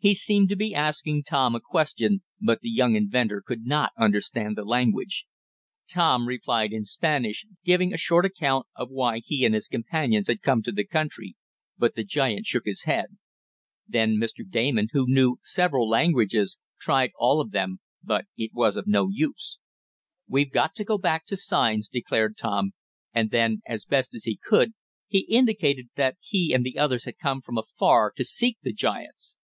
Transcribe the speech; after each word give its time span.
He 0.00 0.12
seemed 0.12 0.48
to 0.48 0.56
be 0.56 0.74
asking 0.74 1.22
Tom 1.22 1.54
a 1.54 1.60
question, 1.60 2.24
but 2.40 2.62
the 2.62 2.68
young 2.68 2.96
inventor 2.96 3.40
could 3.40 3.64
not 3.64 3.92
understand 3.96 4.56
the 4.58 4.64
language. 4.64 5.24
Tom 5.88 6.26
replied 6.26 6.72
in 6.72 6.84
Spanish, 6.84 7.46
giving 7.64 7.92
a 7.92 7.96
short 7.96 8.24
account 8.24 8.66
of 8.74 8.90
why 8.90 9.20
he 9.24 9.44
and 9.44 9.54
his 9.54 9.68
companions 9.68 10.26
had 10.26 10.42
come 10.42 10.64
to 10.64 10.72
the 10.72 10.84
country, 10.84 11.36
but 11.78 11.94
the 11.94 12.02
giant 12.02 12.44
shook 12.44 12.64
his 12.64 12.86
head. 12.86 13.18
Then 13.86 14.16
Mr. 14.16 14.40
Damon, 14.44 14.88
who 14.90 15.04
knew 15.06 15.36
several 15.44 15.88
languages, 15.88 16.58
tried 16.80 17.12
all 17.16 17.40
of 17.40 17.52
them 17.52 17.78
but 18.02 18.24
it 18.36 18.52
was 18.52 18.74
of 18.76 18.88
no 18.88 19.08
use. 19.08 19.58
"We've 20.26 20.50
got 20.50 20.74
to 20.74 20.84
go 20.84 20.98
back 20.98 21.24
to 21.26 21.36
signs," 21.36 21.86
declared 21.86 22.36
Tom, 22.36 22.72
and 23.14 23.30
then, 23.30 23.62
as 23.64 23.84
best 23.84 24.10
he 24.24 24.40
could, 24.42 24.72
he 25.06 25.20
indicated 25.20 25.90
that 25.94 26.16
he 26.20 26.52
and 26.52 26.66
the 26.66 26.78
others 26.78 27.04
had 27.04 27.14
come 27.18 27.40
from 27.40 27.56
afar 27.56 28.12
to 28.16 28.24
seek 28.24 28.58
the 28.62 28.72
giants. 28.72 29.36